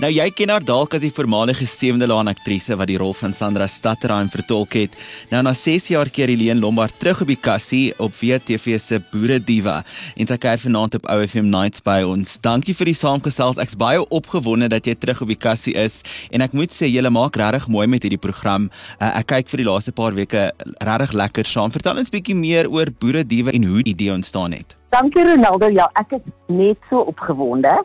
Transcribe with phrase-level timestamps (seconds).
[0.00, 3.34] Nou jy ken haar dalk as die voormalige sewende laan aktrise wat die rol van
[3.36, 4.94] Sandra Stutterheim vertolk het.
[5.28, 9.36] Nou na 6 jaar keer Helene Lombard terug op die kassie op WTV se Boere
[9.44, 9.82] Diva
[10.16, 12.38] en sy kuier vanaand op OFM Nights by ons.
[12.40, 13.60] Dankie vir die saamgesels.
[13.60, 16.00] Ek's baie opgewonde dat jy terug op die kassie is
[16.32, 18.70] en ek moet sê jy maak regtig mooi met hierdie program.
[18.96, 20.48] Uh, ek kyk vir die laaste paar weke
[20.80, 21.76] regtig lekker saam.
[21.76, 24.78] Vertel ons bietjie meer oor Boere Diva en hoe die idee ontstaan het.
[24.96, 25.68] Dankie Ronaldo.
[25.68, 27.76] Ja, ek is net so opgewonde.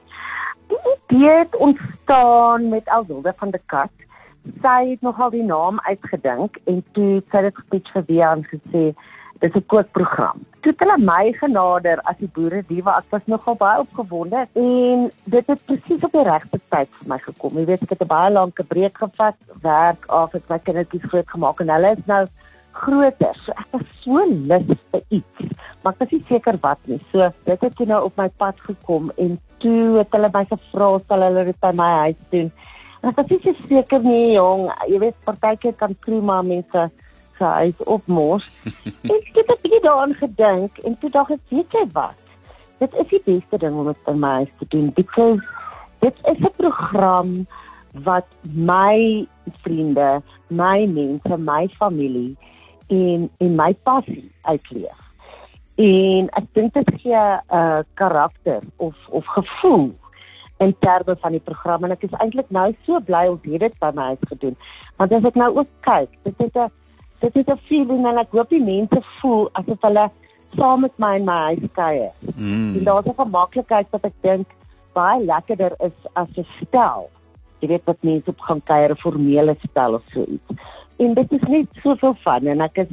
[0.71, 1.59] Die idee het
[2.05, 3.89] ontstaan met Alwilde van der Kat.
[4.61, 8.93] Sy het nogal die naam uitgedink en toe sy dit gespreek vir wie aan gesê
[9.41, 10.37] dis 'n kookprogram.
[10.61, 12.89] Toe het hulle my genader as die boere diewe.
[12.89, 17.17] Ek was nogal baie opgewonde en dit het presies op die regte tyd vir my
[17.17, 17.57] gekom.
[17.57, 21.09] Jy weet ek het 'n baie lank breek gevat, werk af, ek het my kindertjies
[21.09, 22.27] groot gemaak en hulle is nou
[22.75, 23.33] groter.
[23.45, 26.99] So ek was so lus vir iets, maar ek was nie seker wat nie.
[27.11, 31.25] So dit het nou op my pad gekom en toe het hulle my gevra sal
[31.27, 32.51] hulle dit by my huis doen.
[33.01, 34.67] En ek was nie seker nie, jong.
[34.91, 36.87] Jy weet partykeer kan kruma mense
[37.37, 38.47] se huis opmors.
[39.17, 42.21] ek het 'n bietjie daaraan gedink en toe dink ek, weet jy wat?
[42.79, 45.39] Dit is die beste ding om dit by my huis te doen because
[46.03, 47.47] dit is 'n program
[48.03, 49.27] wat my
[49.63, 52.35] vriende, my mense, my familie
[52.87, 55.01] en en my passie uitleef.
[55.75, 59.93] En ek dink dit gee 'n uh, karakter of of gevoel
[60.57, 63.79] in terme van die program en ek is eintlik nou so bly ons het dit
[63.79, 64.55] by my huis gedoen.
[64.95, 66.71] Want as ek nou ook kyk, dit is 'n
[67.19, 70.09] dit is 'n feeling en ek hoop die mense voel asof hulle
[70.55, 72.11] saam met my in my huis kuier.
[72.35, 72.75] Mm.
[72.77, 74.47] En daar's 'n gemaklikheid wat ek dink
[74.93, 77.09] baie lekkerder is as 'n stel.
[77.59, 80.59] Jy weet wat mense op gaan kuier, 'n formele stel of so iets
[80.97, 82.91] en dit is net soveel van en ek is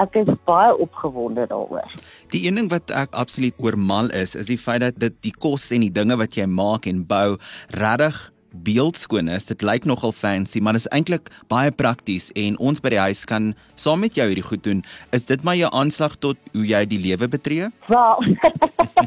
[0.00, 1.96] ek is baie opgewonde daaroor.
[2.32, 5.68] Die een ding wat ek absoluut oormal is, is die feit dat dit die kos
[5.74, 7.36] en die dinge wat jy maak en bou
[7.76, 9.46] regtig beeldskoon is.
[9.48, 13.24] Dit lyk nogal fancy, maar dit is eintlik baie prakties en ons by die huis
[13.28, 14.82] kan saam met jou hierdie goed doen.
[15.16, 17.70] Is dit maar jou aanslag tot hoe jy die lewe betree?
[17.88, 18.28] Wel.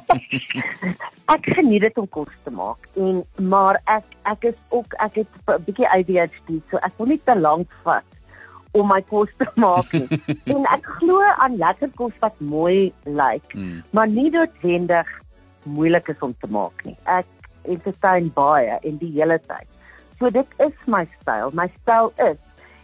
[1.35, 5.31] ek geniet dit om kos te maak en maar ek ek is ook ek het
[5.49, 8.05] 'n bietjie ADHD, so ek wil nie te lank vat
[8.75, 10.19] om my kos te maak nie.
[10.55, 13.79] en ek glo aan lekker kos wat mooi lyk, mm.
[13.95, 15.09] maar nie noodwendig
[15.65, 16.97] moeilik is om te maak nie.
[17.09, 17.29] Ek
[17.71, 19.67] entertain baie en die hele tyd.
[20.19, 21.51] So dit is my styl.
[21.57, 22.39] My styl is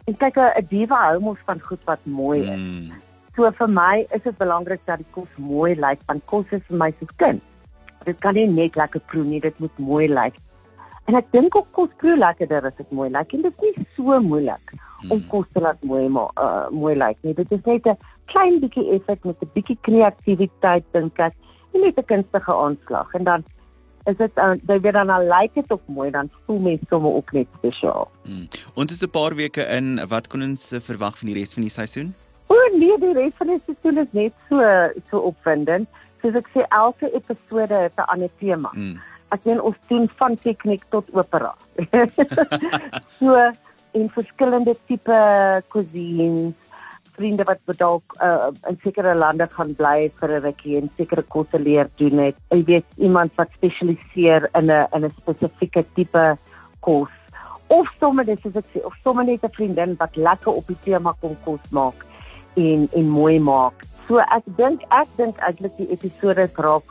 [0.09, 2.59] en kyk 'n diva hou mos van goed wat mooi is.
[2.59, 2.91] Mm.
[3.35, 6.77] So vir my is dit belangrik dat die kos mooi lyk, want kos is vir
[6.77, 7.41] my soos kind.
[8.05, 10.35] Dit kan nie net lekker proe nie, dit moet mooi lyk.
[11.07, 13.85] En ek dink ook kos proe lekkerder as dit mooi lyk en dit is nie
[13.95, 14.73] so moeilik
[15.09, 15.27] om hmm.
[15.27, 17.33] kos te laat mooi maar uh, mooi lyk nie.
[17.33, 21.33] Dit is net 'n klein bietjie effek met 'n bietjie kreatiwiteit dink ek
[21.73, 23.43] en net 'n kunstige aanslag en dan
[24.05, 27.13] is dit uh, dan weer dan al lyk dit ook mooi dan voel mens sommer
[27.13, 28.11] ook net spesiaal.
[28.23, 28.47] Hmm.
[28.75, 31.63] Ons is 'n paar weke in, wat kon ons uh, verwag van die res van
[31.63, 32.13] die seisoen?
[32.47, 34.61] O nee, die res van die seisoen is net so
[35.09, 35.87] so opwindend.
[36.21, 38.69] Soos ek sê elke episode het 'n ander tema.
[38.73, 38.99] Hmm
[39.31, 41.53] ek meen ons doen van tegniek tot opera.
[43.19, 43.35] so
[43.93, 45.19] in verskillende tipe
[45.67, 46.53] cuisines
[47.15, 51.59] vriende wat dalk uh, in sekere lande gaan bly vir 'n rukkie en sekere kosse
[51.59, 52.37] leer doen het.
[52.49, 56.37] Jy weet iemand wat spesialiseer in 'n in 'n spesifieke tipe
[56.79, 57.13] kos
[57.67, 60.81] of sommer dis as ek sê of sommer net 'n vriendin wat lekker op die
[60.83, 62.05] tema kom kos maak
[62.55, 63.73] en en mooi maak.
[64.07, 66.87] So ek dink ek dink eintlik die episode raak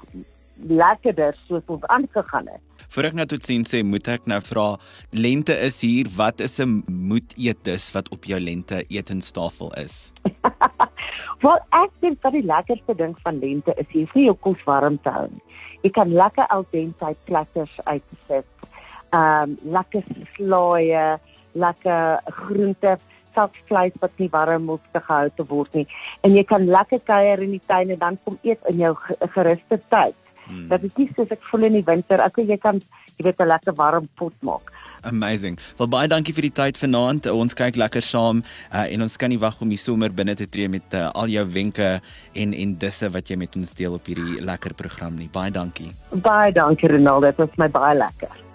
[0.68, 2.60] lekkerder soos ons aangegaan het.
[2.90, 4.64] Voor ek nou tot sien sê, moet ek nou vra,
[5.14, 10.12] lente is hier, wat is 'n moet eetes wat op jou lente etenstafel is?
[11.44, 14.98] Wel, ek dink dat die lekkerste ding van lente is jy vir jou kos warm
[15.02, 15.28] te hou.
[15.82, 18.48] Jy kan lekker al dente platters uitsit.
[19.10, 20.04] Ehm um, lekker
[20.36, 21.18] slaaië,
[21.52, 22.98] lekker groente
[23.34, 25.86] selfs vleis wat nie warm moet gehou te word nie.
[26.26, 28.94] En jy kan lekker kuier in die tuin en dan kom eet in jou
[29.36, 30.16] geruste tyd.
[30.50, 30.68] Hmm.
[30.68, 32.20] Dat is nie soos ek voel in die winter.
[32.20, 32.82] Ek jy kan
[33.16, 34.72] jy weet 'n lekker warm pot maak.
[35.02, 35.58] Amazing.
[35.78, 37.26] Wel baie dankie vir die tyd vanaand.
[37.32, 38.42] Ons kyk lekker saam
[38.72, 41.32] uh, en ons kan nie wag om die somer binne te tree met uh, al
[41.32, 42.00] jou wenke
[42.34, 45.30] en en disse wat jy met ons deel op hierdie lekker program nie.
[45.32, 45.92] Baie dankie.
[46.12, 47.32] Baie dankie Ronaldo.
[47.32, 48.49] Dit was my baie lekker.